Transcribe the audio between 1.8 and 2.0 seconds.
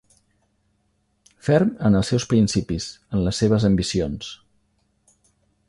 en